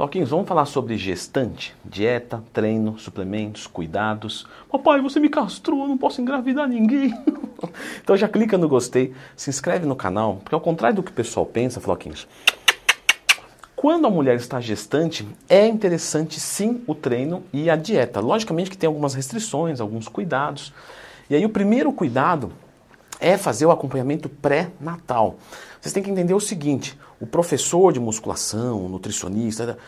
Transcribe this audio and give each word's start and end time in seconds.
Loquinhos, 0.00 0.30
vamos 0.30 0.48
falar 0.48 0.64
sobre 0.64 0.96
gestante, 0.96 1.76
dieta, 1.84 2.42
treino, 2.54 2.98
suplementos, 2.98 3.66
cuidados. 3.66 4.46
Papai, 4.72 4.98
você 5.02 5.20
me 5.20 5.28
castrou, 5.28 5.82
eu 5.82 5.88
não 5.88 5.98
posso 5.98 6.22
engravidar 6.22 6.66
ninguém. 6.66 7.12
então 8.02 8.16
já 8.16 8.26
clica 8.26 8.56
no 8.56 8.66
gostei, 8.66 9.12
se 9.36 9.50
inscreve 9.50 9.84
no 9.84 9.94
canal, 9.94 10.36
porque 10.36 10.54
ao 10.54 10.60
contrário 10.62 10.96
do 10.96 11.02
que 11.02 11.10
o 11.10 11.14
pessoal 11.14 11.44
pensa, 11.44 11.82
Floquinhos, 11.82 12.26
quando 13.76 14.06
a 14.06 14.10
mulher 14.10 14.36
está 14.36 14.58
gestante, 14.58 15.28
é 15.46 15.66
interessante 15.66 16.40
sim 16.40 16.82
o 16.86 16.94
treino 16.94 17.44
e 17.52 17.68
a 17.68 17.76
dieta. 17.76 18.20
Logicamente 18.20 18.70
que 18.70 18.78
tem 18.78 18.86
algumas 18.86 19.12
restrições, 19.12 19.82
alguns 19.82 20.08
cuidados. 20.08 20.72
E 21.28 21.34
aí 21.34 21.44
o 21.44 21.50
primeiro 21.50 21.92
cuidado 21.92 22.50
é 23.20 23.36
fazer 23.36 23.66
o 23.66 23.70
acompanhamento 23.70 24.28
pré-natal. 24.28 25.36
Vocês 25.80 25.92
têm 25.92 26.02
que 26.02 26.10
entender 26.10 26.34
o 26.34 26.40
seguinte: 26.40 26.98
o 27.20 27.26
professor 27.26 27.92
de 27.92 28.00
musculação, 28.00 28.88
nutricionista, 28.88 29.78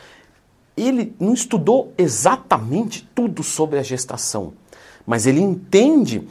ele 0.76 1.14
não 1.18 1.34
estudou 1.34 1.92
exatamente 1.98 3.08
tudo 3.14 3.42
sobre 3.42 3.78
a 3.78 3.82
gestação, 3.82 4.52
mas 5.06 5.26
ele 5.26 5.40
entende 5.40 6.28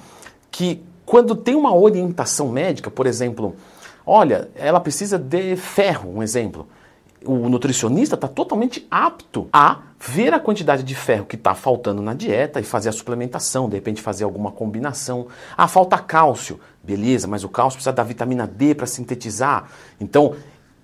que 0.50 0.84
quando 1.06 1.36
tem 1.36 1.56
uma 1.56 1.76
orientação 1.76 2.50
médica, 2.50 2.90
por 2.90 3.06
exemplo, 3.06 3.56
olha, 4.06 4.50
ela 4.56 4.80
precisa 4.80 5.18
de 5.18 5.56
ferro, 5.56 6.10
um 6.16 6.24
exemplo. 6.24 6.68
O 7.26 7.50
nutricionista 7.50 8.16
está 8.16 8.28
totalmente 8.28 8.88
apto 8.90 9.48
a 9.54 9.80
ver 10.00 10.34
a 10.34 10.40
quantidade 10.40 10.82
de 10.82 10.96
ferro 10.96 11.26
que 11.26 11.36
está 11.36 11.54
faltando 11.54 12.02
na 12.02 12.16
dieta 12.16 12.60
e 12.60 12.64
fazer 12.64 12.90
a 12.90 12.92
suplementação, 12.92 13.70
de 13.70 13.76
repente 13.76 14.02
fazer 14.02 14.24
alguma 14.24 14.52
combinação. 14.52 15.28
Ah, 15.56 15.68
falta 15.68 15.98
cálcio. 16.00 16.60
Beleza, 16.84 17.28
mas 17.28 17.44
o 17.44 17.50
cálcio 17.50 17.78
precisa 17.78 17.94
da 17.94 18.02
vitamina 18.02 18.48
D 18.48 18.74
para 18.74 18.88
sintetizar. 18.88 19.70
Então, 20.00 20.36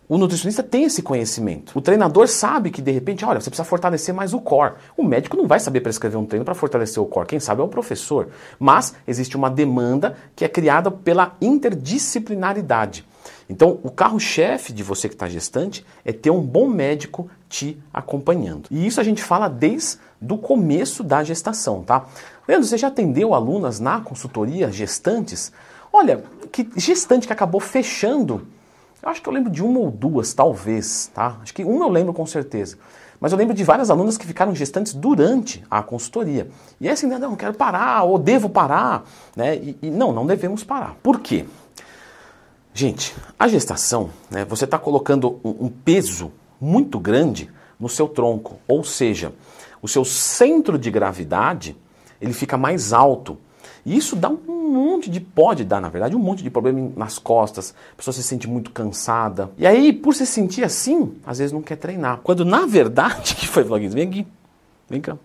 o 0.10 0.18
nutricionista 0.18 0.63
tem 0.63 0.84
esse 0.84 1.02
conhecimento. 1.02 1.77
O 1.77 1.82
treinador 1.82 2.27
sabe 2.27 2.70
que 2.72 2.82
de 2.82 2.91
repente, 2.91 3.26
olha, 3.26 3.41
você 3.41 3.49
precisa 3.49 3.68
fortalecer 3.68 4.13
mais 4.13 4.34
o 4.34 4.40
core. 4.40 4.76
O 4.96 5.04
médico 5.04 5.35
não 5.35 5.48
vai 5.48 5.60
saber 5.60 5.82
prescrever 5.82 6.18
um 6.18 6.26
treino 6.26 6.46
para 6.46 6.55
fortalecer 6.55 7.04
o 7.04 7.05
core, 7.05 7.27
quem 7.27 7.40
sabe 7.40 7.62
é 7.62 7.63
o 7.63 7.68
professor. 7.68 8.30
Mas 8.58 8.93
existe 9.05 9.35
uma 9.35 9.49
demanda 9.49 10.15
que 10.35 10.46
é 10.46 10.48
criada 10.48 10.90
pela 10.90 11.35
interdisciplinaridade. 11.41 13.05
Então, 13.49 13.79
o 13.84 13.90
carro-chefe 13.90 14.73
de 14.73 14.84
você 14.84 15.07
que 15.07 15.15
está 15.15 15.27
gestante 15.29 15.85
é 16.03 16.12
ter 16.12 16.29
um 16.29 16.41
bom 16.41 16.67
médico 16.67 17.29
te 17.48 17.81
acompanhando. 17.93 18.67
E 18.70 18.85
isso 18.85 18.99
a 18.99 19.03
gente 19.03 19.23
fala 19.23 19.48
desde 19.48 19.99
o 20.29 20.37
começo 20.37 21.03
da 21.03 21.23
gestação, 21.23 21.81
tá? 21.84 22.05
Leandro, 22.48 22.68
você 22.68 22.77
já 22.77 22.87
atendeu 22.87 23.34
alunas 23.34 23.79
na 23.79 24.01
consultoria 24.01 24.71
gestantes? 24.71 25.51
Olha, 25.93 26.23
que 26.51 26.68
gestante 26.75 27.25
que 27.25 27.34
acabou 27.34 27.62
fechando 27.62 28.45
eu 29.01 29.09
acho 29.09 29.21
que 29.21 29.29
eu 29.29 29.34
lembro 29.34 29.51
de 29.51 29.63
uma 29.63 29.79
ou 29.79 29.91
duas, 29.91 30.34
talvez, 30.34 31.09
tá? 31.13 31.37
Acho 31.41 31.53
que 31.53 31.63
uma 31.63 31.85
eu 31.85 31.90
lembro 31.90 32.13
com 32.13 32.25
certeza. 32.25 32.77
Mas 33.20 33.31
eu 33.31 33.37
lembro 33.37 33.53
de 33.53 33.63
várias 33.63 33.90
alunas 33.90 34.18
que 34.18 34.25
ficaram 34.25 34.53
gestantes 34.53 34.93
durante 34.93 35.63
a 35.70 35.81
consultoria. 35.81 36.49
E 36.79 36.87
é 36.87 36.91
assim, 36.91 37.07
né, 37.07 37.18
não, 37.18 37.35
quero 37.35 37.53
parar, 37.53 38.03
ou 38.03 38.18
devo 38.18 38.49
parar, 38.49 39.05
né? 39.35 39.55
E, 39.55 39.77
e 39.84 39.90
não, 39.90 40.12
não 40.12 40.25
devemos 40.25 40.63
parar. 40.63 40.95
Por 41.01 41.20
quê? 41.20 41.45
Gente, 42.78 43.16
a 43.40 43.48
gestação, 43.48 44.12
né, 44.30 44.46
você 44.46 44.66
está 44.66 44.78
colocando 44.78 45.40
um, 45.44 45.68
peso 45.68 46.32
muito 46.62 47.00
grande 47.00 47.50
no 47.80 47.90
seu 47.90 48.08
tronco, 48.08 48.60
ou 48.68 48.84
seja, 48.84 49.34
o 49.82 49.88
seu 49.88 50.06
centro 50.06 50.78
de 50.78 50.92
gravidade 50.92 51.76
ele 52.22 52.34
fica 52.34 52.55
mais 52.55 52.94
alto 52.94 53.36
e 53.84 53.98
isso 53.98 54.16
dá 54.16 54.30
um 54.30 54.70
monte 54.72 55.10
de, 55.10 55.20
pode 55.20 55.64
dar 55.64 55.82
na 55.82 55.90
verdade, 55.90 56.16
um 56.16 56.20
monte 56.20 56.44
de 56.44 56.52
problema 56.52 56.92
nas 56.96 57.18
costas, 57.18 57.74
a 57.94 57.96
pessoa 57.96 58.14
se 58.14 58.22
sente 58.22 58.48
muito 58.48 58.70
cansada. 58.70 59.50
E 59.58 59.66
aí, 59.66 59.92
por 59.92 60.14
se 60.14 60.28
sentir 60.28 60.64
assim, 60.64 61.16
às 61.26 61.40
vezes 61.40 61.52
não 61.52 61.64
quer 61.64 61.78
treinar. 61.78 62.20
Quando 62.22 62.46
na 62.46 62.68
verdade, 62.68 63.34
que 63.42 63.48
foi, 63.48 63.64
Vloguinhos, 63.64 63.96
vem 63.96 64.08
aqui, 64.08 64.28
vem 64.88 65.02
cá. 65.02 65.18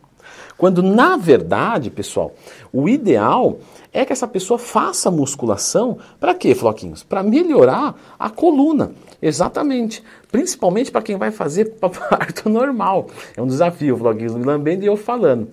Quando 0.62 0.80
na 0.80 1.16
verdade, 1.16 1.90
pessoal, 1.90 2.36
o 2.72 2.88
ideal 2.88 3.58
é 3.92 4.04
que 4.04 4.12
essa 4.12 4.28
pessoa 4.28 4.60
faça 4.60 5.10
musculação 5.10 5.98
para 6.20 6.36
quê, 6.36 6.54
Floquinhos? 6.54 7.02
Para 7.02 7.20
melhorar 7.20 7.96
a 8.16 8.30
coluna. 8.30 8.92
Exatamente. 9.20 10.04
Principalmente 10.30 10.92
para 10.92 11.02
quem 11.02 11.16
vai 11.16 11.32
fazer 11.32 11.64
parto 11.82 12.48
normal. 12.48 13.08
É 13.36 13.42
um 13.42 13.46
desafio, 13.48 13.96
Floquinhos 13.96 14.36
me 14.36 14.44
lambendo 14.44 14.84
e 14.84 14.86
eu 14.86 14.96
falando. 14.96 15.48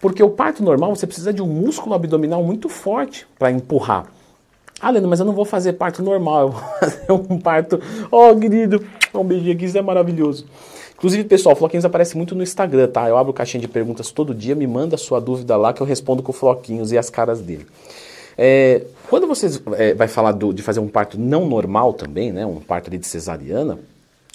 Porque 0.00 0.20
o 0.20 0.30
parto 0.30 0.60
normal 0.60 0.96
você 0.96 1.06
precisa 1.06 1.32
de 1.32 1.40
um 1.40 1.46
músculo 1.46 1.94
abdominal 1.94 2.42
muito 2.42 2.68
forte 2.68 3.28
para 3.38 3.52
empurrar. 3.52 4.06
Ah, 4.80 4.90
Leandro, 4.90 5.08
mas 5.08 5.20
eu 5.20 5.26
não 5.26 5.32
vou 5.32 5.44
fazer 5.44 5.72
parto 5.74 6.02
normal, 6.02 6.40
eu 6.40 6.48
vou 6.50 6.62
fazer 6.80 7.12
um 7.12 7.38
parto. 7.38 7.80
Oh, 8.10 8.34
querido, 8.36 8.84
um 9.14 9.24
beijinho 9.24 9.54
aqui, 9.54 9.64
isso 9.64 9.78
é 9.78 9.82
maravilhoso. 9.82 10.46
Inclusive, 10.96 11.24
pessoal, 11.24 11.54
Floquinhos 11.54 11.84
aparece 11.84 12.16
muito 12.16 12.34
no 12.34 12.42
Instagram, 12.42 12.88
tá? 12.88 13.08
Eu 13.08 13.18
abro 13.18 13.32
caixinha 13.32 13.60
de 13.60 13.68
perguntas 13.68 14.10
todo 14.10 14.34
dia, 14.34 14.54
me 14.54 14.66
manda 14.66 14.96
sua 14.96 15.20
dúvida 15.20 15.56
lá 15.56 15.72
que 15.72 15.82
eu 15.82 15.86
respondo 15.86 16.22
com 16.22 16.32
Floquinhos 16.32 16.90
e 16.90 16.98
as 16.98 17.10
caras 17.10 17.40
dele. 17.40 17.66
É, 18.36 18.82
quando 19.08 19.26
você 19.26 19.48
é, 19.76 19.94
vai 19.94 20.08
falar 20.08 20.32
do, 20.32 20.52
de 20.52 20.62
fazer 20.62 20.80
um 20.80 20.88
parto 20.88 21.18
não 21.18 21.46
normal 21.46 21.92
também, 21.92 22.32
né? 22.32 22.44
Um 22.44 22.60
parto 22.60 22.90
de 22.90 23.06
cesariana, 23.06 23.78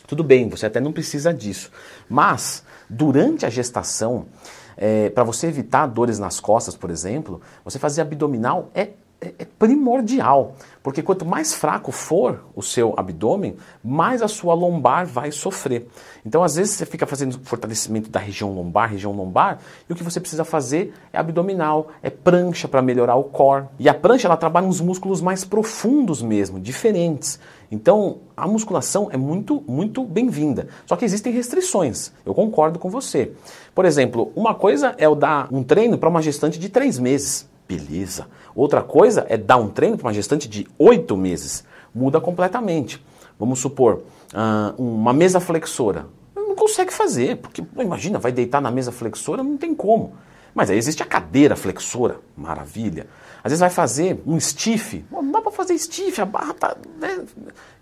tudo 0.08 0.24
bem, 0.24 0.50
você 0.50 0.66
até 0.66 0.80
não 0.80 0.92
precisa 0.92 1.34
disso. 1.34 1.72
Mas, 2.10 2.64
durante 2.90 3.46
a 3.46 3.50
gestação, 3.50 4.26
é, 4.78 5.10
para 5.10 5.24
você 5.24 5.48
evitar 5.48 5.88
dores 5.88 6.20
nas 6.20 6.40
costas, 6.40 6.76
por 6.76 6.90
exemplo, 6.90 7.42
você 7.64 7.80
fazer 7.80 8.02
abdominal 8.02 8.70
é, 8.74 8.90
é, 9.24 9.34
é, 9.38 9.46
primordial, 9.46 10.56
porque 10.82 11.04
quanto 11.04 11.24
mais 11.24 11.54
fraco 11.54 11.92
for 11.92 12.44
o 12.56 12.64
seu 12.64 12.96
abdômen, 12.98 13.56
mais 13.84 14.24
a 14.24 14.28
sua 14.28 14.56
lombar 14.56 15.06
vai 15.06 15.32
sofrer. 15.32 15.88
Então, 16.26 16.44
às 16.44 16.56
vezes, 16.56 16.74
você 16.74 16.88
fica 16.88 17.06
fazendo 17.06 17.40
fortalecimento 17.44 18.10
da 18.10 18.20
região 18.20 18.52
lombar, 18.52 18.90
região 18.90 19.12
lombar, 19.12 19.60
e 19.88 19.94
o 19.94 19.96
que 19.96 20.04
você 20.04 20.20
precisa 20.20 20.44
fazer 20.44 20.92
é 21.14 21.20
abdominal, 21.20 21.90
é 22.02 22.10
prancha 22.10 22.68
para 22.68 22.82
melhorar 22.82 23.16
o 23.16 23.26
core. 23.26 23.66
E 23.78 23.88
a 23.88 23.94
prancha 23.94 24.28
ela 24.28 24.36
trabalha 24.36 24.66
nos 24.66 24.82
músculos 24.82 25.22
mais 25.22 25.46
profundos 25.46 26.24
mesmo, 26.24 26.60
diferentes. 26.60 27.40
Então, 27.72 28.22
a 28.36 28.48
musculação 28.48 29.08
é 29.12 29.18
muito, 29.18 29.64
muito 29.68 30.04
bem-vinda. 30.04 30.68
Só 30.88 30.96
que 30.96 31.06
existem 31.06 31.32
restrições. 31.32 32.12
Eu 32.26 32.34
concordo 32.34 32.80
com 32.80 32.90
você. 32.90 33.34
Por 33.76 33.86
exemplo, 33.86 34.32
uma 34.36 34.56
coisa 34.56 34.96
é 34.98 35.06
eu 35.06 35.16
dar 35.16 35.48
um 35.52 35.62
treino 35.62 35.96
para 35.96 36.10
uma 36.10 36.24
gestante 36.24 36.58
de 36.58 36.70
três 36.70 36.98
meses. 36.98 37.51
Beleza. 37.78 38.28
Outra 38.54 38.82
coisa 38.82 39.26
é 39.30 39.38
dar 39.38 39.58
um 39.58 39.70
treino 39.70 39.98
para 39.98 40.08
uma 40.08 40.14
gestante 40.14 40.48
de 40.50 40.68
oito 40.78 41.16
meses. 41.16 41.64
Muda 41.96 42.20
completamente. 42.20 43.04
Vamos 43.40 43.60
supor, 43.60 44.04
uh, 44.34 44.82
uma 44.82 45.14
mesa 45.14 45.40
flexora. 45.40 46.08
Não 46.36 46.54
consegue 46.54 46.94
fazer, 46.94 47.38
porque 47.38 47.64
imagina, 47.78 48.20
vai 48.20 48.32
deitar 48.32 48.62
na 48.62 48.70
mesa 48.70 48.92
flexora, 48.92 49.42
não 49.42 49.58
tem 49.58 49.74
como. 49.74 50.14
Mas 50.54 50.70
aí 50.70 50.78
existe 50.78 51.02
a 51.02 51.06
cadeira 51.06 51.56
flexora, 51.56 52.20
maravilha. 52.36 53.08
Às 53.44 53.52
vezes 53.52 53.62
vai 53.62 53.70
fazer 53.70 54.22
um 54.28 54.38
stiff, 54.40 55.06
para 55.52 55.58
fazer 55.58 55.78
stiff, 55.78 56.20
a 56.22 56.26
barra 56.26 56.54
tá. 56.54 56.76
Né? 57.00 57.24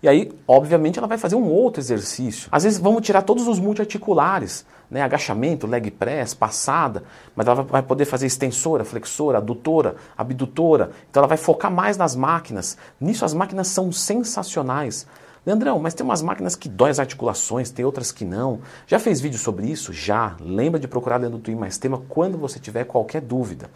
E 0.02 0.08
aí, 0.08 0.32
obviamente, 0.46 0.98
ela 0.98 1.08
vai 1.08 1.16
fazer 1.16 1.36
um 1.36 1.48
outro 1.48 1.80
exercício. 1.80 2.48
Às 2.52 2.64
vezes 2.64 2.78
vamos 2.78 3.02
tirar 3.02 3.22
todos 3.22 3.46
os 3.46 3.58
multiarticulares, 3.58 4.66
né? 4.90 5.02
agachamento, 5.02 5.66
leg 5.66 5.90
press, 5.90 6.34
passada, 6.34 7.04
mas 7.34 7.46
ela 7.46 7.62
vai 7.62 7.82
poder 7.82 8.04
fazer 8.04 8.26
extensora, 8.26 8.84
flexora, 8.84 9.38
adutora, 9.38 9.96
abdutora. 10.16 10.90
Então 11.10 11.20
ela 11.20 11.28
vai 11.28 11.38
focar 11.38 11.70
mais 11.70 11.96
nas 11.96 12.16
máquinas. 12.16 12.76
Nisso 13.00 13.24
as 13.24 13.32
máquinas 13.32 13.68
são 13.68 13.92
sensacionais. 13.92 15.06
Leandrão, 15.46 15.78
mas 15.78 15.94
tem 15.94 16.04
umas 16.04 16.20
máquinas 16.20 16.54
que 16.54 16.68
dói 16.68 16.90
as 16.90 16.98
articulações, 16.98 17.70
tem 17.70 17.82
outras 17.82 18.12
que 18.12 18.26
não. 18.26 18.60
Já 18.86 18.98
fez 18.98 19.22
vídeo 19.22 19.38
sobre 19.38 19.66
isso? 19.66 19.90
Já. 19.90 20.36
Lembra 20.38 20.78
de 20.78 20.86
procurar 20.86 21.16
Leandro 21.16 21.38
Twin 21.38 21.54
mais 21.54 21.78
tema 21.78 22.02
quando 22.08 22.36
você 22.36 22.58
tiver 22.58 22.84
qualquer 22.84 23.22
dúvida. 23.22 23.70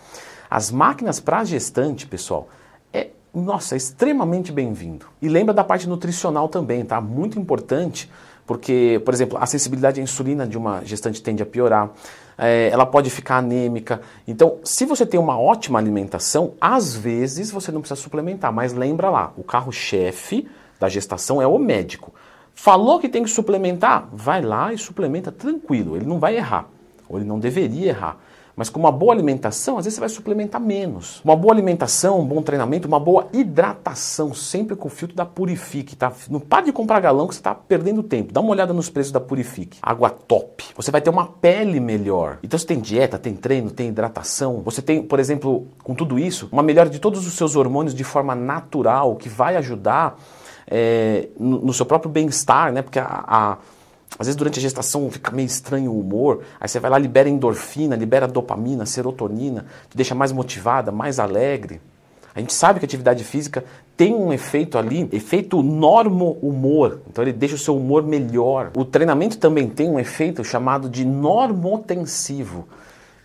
As 0.51 0.71
máquinas 0.71 1.21
para 1.21 1.43
gestante, 1.43 2.07
pessoal, 2.07 2.49
nossa, 3.41 3.75
é 3.75 3.77
extremamente 3.77 4.53
bem-vindo. 4.53 5.07
E 5.21 5.29
lembra 5.29 5.53
da 5.53 5.65
parte 5.65 5.89
nutricional 5.89 6.49
também, 6.49 6.85
tá? 6.85 7.01
Muito 7.01 7.39
importante, 7.39 8.11
porque, 8.47 9.01
por 9.05 9.13
exemplo, 9.13 9.39
a 9.41 9.47
sensibilidade 9.47 10.01
à 10.01 10.03
insulina 10.03 10.47
de 10.47 10.57
uma 10.57 10.85
gestante 10.85 11.23
tende 11.23 11.43
a 11.43 11.47
piorar. 11.47 11.91
É, 12.37 12.69
ela 12.71 12.85
pode 12.85 13.11
ficar 13.11 13.39
anêmica. 13.39 14.01
Então, 14.27 14.59
se 14.65 14.85
você 14.85 15.07
tem 15.07 15.19
uma 15.19 15.39
ótima 15.39 15.79
alimentação, 15.79 16.55
às 16.61 16.95
vezes 16.95 17.51
você 17.51 17.73
não 17.73 17.81
precisa 17.81 18.01
suplementar, 18.01 18.53
mas 18.53 18.73
lembra 18.73 19.11
lá, 19.11 19.33
o 19.37 19.43
carro-chefe 19.43 20.49
da 20.79 20.89
gestação 20.89 21.41
é 21.41 21.47
o 21.47 21.59
médico. 21.59 22.13
Falou 22.55 23.01
que 23.01 23.09
tem 23.09 23.25
que 23.25 23.31
suplementar? 23.31 24.09
Vai 24.13 24.43
lá 24.43 24.73
e 24.73 24.79
suplementa 24.79 25.33
tranquilo, 25.33 25.97
ele 25.97 26.07
não 26.07 26.19
vai 26.19 26.37
errar, 26.37 26.69
ou 27.09 27.19
ele 27.19 27.27
não 27.27 27.39
deveria 27.39 27.89
errar. 27.89 28.19
Mas 28.57 28.69
com 28.69 28.79
uma 28.79 28.93
boa 28.93 29.13
alimentação, 29.13 29.79
às 29.79 29.85
vezes 29.85 29.97
você 29.97 30.01
vai 30.01 30.09
suplementar 30.09 30.61
menos. 30.61 31.21
Uma 31.25 31.35
boa 31.35 31.53
alimentação, 31.53 32.21
um 32.21 32.25
bom 32.25 32.41
treinamento, 32.41 32.87
uma 32.87 33.01
boa 33.01 33.29
hidratação, 33.33 34.33
sempre 34.33 34.77
com 34.77 34.87
o 34.87 34.91
filtro 34.91 35.17
da 35.17 35.27
Purifique, 35.27 35.97
tá? 35.97 36.13
Não 36.31 36.39
pare 36.39 36.67
de 36.67 36.73
comprar 36.73 37.01
galão 37.01 37.27
que 37.27 37.35
você 37.35 37.41
está 37.41 37.55
perdendo 37.55 38.03
tempo. 38.03 38.33
Dá 38.33 38.41
uma 38.41 38.51
olhada 38.51 38.73
nos 38.73 38.89
preços 38.89 39.13
da 39.13 39.21
Purifique. 39.21 39.79
Água 39.83 40.11
top. 40.11 40.65
Você 40.77 40.91
vai 40.91 41.01
ter 41.01 41.11
uma 41.11 41.27
pele 41.27 41.81
melhor. 41.81 42.39
Então 42.43 42.59
você 42.59 42.67
tem 42.67 42.81
dieta, 42.81 43.19
tem 43.19 43.35
treino, 43.35 43.71
tem 43.71 43.89
hidratação. 43.89 44.63
Você 44.65 44.81
tem, 44.81 45.03
por 45.03 45.19
exemplo, 45.19 45.67
com 45.83 45.95
tudo 45.95 46.19
isso, 46.19 46.49
uma 46.53 46.63
melhora 46.63 46.89
de 46.89 46.99
todos 46.99 47.27
os 47.27 47.35
seus 47.35 47.57
hormônios 47.57 47.95
de 47.95 48.05
forma 48.05 48.35
natural, 48.35 49.17
que 49.17 49.29
vai 49.29 49.57
ajudar 49.57 50.19
é, 50.67 51.29
no, 51.39 51.61
no, 51.61 51.73
seu 51.73 51.85
próprio 51.85 52.11
bem-estar, 52.11 52.73
né? 52.73 52.83
Porque 52.83 52.99
a, 52.99 53.25
a, 53.27 53.59
Às 54.19 54.27
vezes 54.27 54.37
durante 54.37 54.59
a 54.59 54.63
gestação 54.63 55.11
fica 55.11 55.31
meio 55.31 55.47
estranho 55.47 55.91
o 55.91 56.01
humor, 56.01 56.43
aí 56.61 56.69
você 56.69 56.79
vai 56.79 56.91
lá, 56.91 56.99
libera 56.99 57.29
endorfina, 57.29 57.97
libera 57.97 58.29
dopamina, 58.29 58.87
serotonina, 58.87 59.67
te 59.91 59.97
deixa 59.97 60.15
mais 60.15 60.31
motivada, 60.31 60.93
mais 60.93 61.19
alegre. 61.19 61.81
A 62.35 62.41
gente 62.41 62.53
sabe 62.53 62.81
que 62.81 62.85
a 62.85 62.89
atividade 62.89 63.23
física 63.23 63.65
tem 63.97 64.13
um 64.13 64.33
efeito 64.33 64.77
ali, 64.77 65.09
efeito 65.13 65.63
normo-humor. 65.63 67.01
Então 67.09 67.23
ele 67.23 67.33
deixa 67.33 67.55
o 67.55 67.59
seu 67.59 67.77
humor 67.77 68.03
melhor. 68.03 68.73
O 68.77 68.85
treinamento 68.85 69.39
também 69.39 69.69
tem 69.69 69.89
um 69.89 70.01
efeito 70.01 70.43
chamado 70.43 70.89
de 70.89 71.05
normotensivo. 71.05 72.67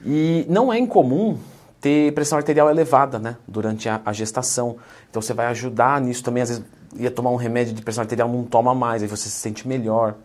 E 0.05 0.45
não 0.47 0.71
é 0.71 0.77
incomum 0.77 1.37
ter 1.81 2.13
pressão 2.13 2.37
arterial 2.37 2.69
elevada 2.69 3.17
né, 3.17 3.35
durante 3.47 3.89
a, 3.89 3.99
a, 4.05 4.13
gestação. 4.13 4.77
Então 5.09 5.21
você 5.21 5.33
vai 5.33 5.47
ajudar 5.47 5.99
nisso 6.01 6.23
também. 6.23 6.43
Às 6.43 6.49
vezes 6.49 6.63
ia 6.95 7.09
tomar 7.09 7.31
um 7.31 7.35
remédio 7.35 7.73
de 7.73 7.81
pressão 7.81 8.03
arterial, 8.03 8.29
não 8.29 8.43
toma 8.43 8.75
mais, 8.75 9.01
aí 9.01 9.07
você 9.07 9.23
se 9.23 9.31
sente 9.31 9.67
melhor. 9.67 10.15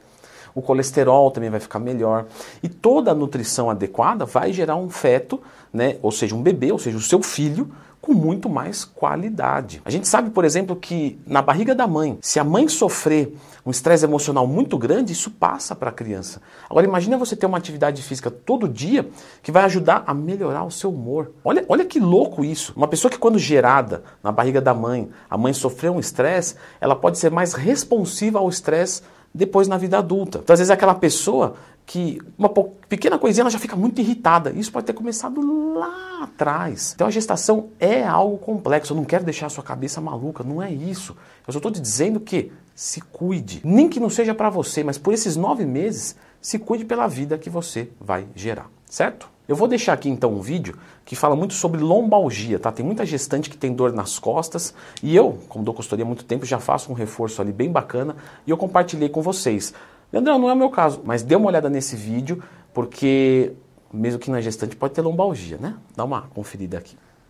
O 0.54 0.62
colesterol 0.62 1.30
também 1.30 1.50
vai 1.50 1.60
ficar 1.60 1.78
melhor. 1.78 2.26
E 2.62 2.68
toda 2.68 3.10
a 3.10 3.14
nutrição 3.14 3.68
adequada 3.68 4.24
vai 4.24 4.52
gerar 4.52 4.76
um 4.76 4.88
feto, 4.88 5.40
né, 5.72 5.96
ou 6.02 6.12
seja, 6.12 6.34
um 6.34 6.42
bebê, 6.42 6.70
ou 6.70 6.78
seja, 6.78 6.96
o 6.96 7.00
seu 7.00 7.22
filho, 7.22 7.70
com 8.04 8.12
muito 8.12 8.50
mais 8.50 8.84
qualidade. 8.84 9.80
A 9.82 9.88
gente 9.88 10.06
sabe, 10.06 10.28
por 10.28 10.44
exemplo, 10.44 10.76
que 10.76 11.18
na 11.26 11.40
barriga 11.40 11.74
da 11.74 11.86
mãe, 11.86 12.18
se 12.20 12.38
a 12.38 12.44
mãe 12.44 12.68
sofrer 12.68 13.34
um 13.64 13.70
estresse 13.70 14.04
emocional 14.04 14.46
muito 14.46 14.76
grande, 14.76 15.14
isso 15.14 15.30
passa 15.30 15.74
para 15.74 15.88
a 15.88 15.92
criança. 15.92 16.42
Agora 16.68 16.86
imagine 16.86 17.16
você 17.16 17.34
ter 17.34 17.46
uma 17.46 17.56
atividade 17.56 18.02
física 18.02 18.30
todo 18.30 18.68
dia 18.68 19.08
que 19.42 19.50
vai 19.50 19.64
ajudar 19.64 20.04
a 20.06 20.12
melhorar 20.12 20.64
o 20.64 20.70
seu 20.70 20.90
humor. 20.90 21.32
Olha, 21.42 21.64
olha 21.66 21.86
que 21.86 21.98
louco 21.98 22.44
isso. 22.44 22.74
Uma 22.76 22.86
pessoa 22.86 23.10
que 23.10 23.16
quando 23.16 23.38
gerada 23.38 24.02
na 24.22 24.30
barriga 24.30 24.60
da 24.60 24.74
mãe, 24.74 25.08
a 25.30 25.38
mãe 25.38 25.54
sofreu 25.54 25.94
um 25.94 26.00
estresse, 26.00 26.56
ela 26.82 26.94
pode 26.94 27.16
ser 27.16 27.30
mais 27.30 27.54
responsiva 27.54 28.38
ao 28.38 28.50
estresse 28.50 29.00
depois 29.34 29.66
na 29.66 29.76
vida 29.76 29.98
adulta. 29.98 30.38
Então, 30.42 30.54
às 30.54 30.60
vezes, 30.60 30.70
aquela 30.70 30.94
pessoa 30.94 31.56
que 31.86 32.20
uma 32.38 32.48
pequena 32.88 33.18
coisinha 33.18 33.42
ela 33.42 33.50
já 33.50 33.58
fica 33.58 33.76
muito 33.76 34.00
irritada. 34.00 34.50
Isso 34.50 34.72
pode 34.72 34.86
ter 34.86 34.92
começado 34.92 35.40
lá 35.74 36.22
atrás. 36.22 36.92
Então 36.94 37.06
a 37.06 37.10
gestação 37.10 37.68
é 37.78 38.02
algo 38.02 38.38
complexo. 38.38 38.92
Eu 38.92 38.96
não 38.96 39.04
quero 39.04 39.24
deixar 39.24 39.46
a 39.46 39.50
sua 39.50 39.62
cabeça 39.62 40.00
maluca, 40.00 40.42
não 40.42 40.62
é 40.62 40.72
isso. 40.72 41.14
Eu 41.46 41.52
só 41.52 41.58
estou 41.58 41.70
te 41.70 41.80
dizendo 41.80 42.20
que 42.20 42.50
se 42.74 43.00
cuide. 43.00 43.60
Nem 43.64 43.88
que 43.88 44.00
não 44.00 44.08
seja 44.08 44.34
para 44.34 44.50
você, 44.50 44.82
mas 44.82 44.98
por 44.98 45.12
esses 45.12 45.36
nove 45.36 45.66
meses, 45.66 46.16
se 46.40 46.58
cuide 46.58 46.84
pela 46.84 47.06
vida 47.06 47.38
que 47.38 47.50
você 47.50 47.90
vai 48.00 48.26
gerar, 48.34 48.70
certo? 48.86 49.33
Eu 49.46 49.54
vou 49.54 49.68
deixar 49.68 49.92
aqui 49.92 50.08
então 50.08 50.32
um 50.32 50.40
vídeo 50.40 50.78
que 51.04 51.14
fala 51.14 51.36
muito 51.36 51.52
sobre 51.52 51.80
lombalgia, 51.80 52.58
tá? 52.58 52.72
Tem 52.72 52.84
muita 52.84 53.04
gestante 53.04 53.50
que 53.50 53.56
tem 53.58 53.74
dor 53.74 53.92
nas 53.92 54.18
costas 54.18 54.74
e 55.02 55.14
eu, 55.14 55.38
como 55.48 55.62
dou 55.62 55.74
consultoria 55.74 56.04
há 56.04 56.08
muito 56.08 56.24
tempo, 56.24 56.46
já 56.46 56.58
faço 56.58 56.90
um 56.90 56.94
reforço 56.94 57.42
ali 57.42 57.52
bem 57.52 57.70
bacana 57.70 58.16
e 58.46 58.50
eu 58.50 58.56
compartilhei 58.56 59.10
com 59.10 59.20
vocês. 59.20 59.74
Leandrão, 60.10 60.38
não 60.38 60.48
é 60.48 60.54
o 60.54 60.56
meu 60.56 60.70
caso, 60.70 61.02
mas 61.04 61.22
dê 61.22 61.36
uma 61.36 61.48
olhada 61.48 61.68
nesse 61.68 61.94
vídeo, 61.94 62.42
porque 62.72 63.52
mesmo 63.92 64.18
que 64.18 64.30
na 64.30 64.40
gestante 64.40 64.74
pode 64.76 64.94
ter 64.94 65.02
lombalgia, 65.02 65.58
né? 65.58 65.74
Dá 65.94 66.04
uma 66.04 66.22
conferida 66.22 66.78
aqui. 66.78 66.96